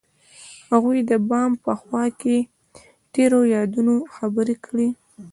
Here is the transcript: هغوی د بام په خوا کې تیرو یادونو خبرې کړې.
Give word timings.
هغوی 0.71 0.99
د 1.09 1.11
بام 1.29 1.51
په 1.63 1.71
خوا 1.81 2.05
کې 2.21 2.37
تیرو 3.13 3.41
یادونو 3.55 3.95
خبرې 4.15 4.55
کړې. 4.65 4.87